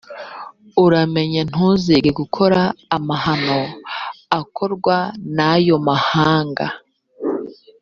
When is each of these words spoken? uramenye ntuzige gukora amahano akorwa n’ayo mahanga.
uramenye 0.85 1.41
ntuzige 1.49 2.09
gukora 2.19 2.59
amahano 2.97 3.59
akorwa 4.39 4.97
n’ayo 5.35 5.75
mahanga. 5.87 6.67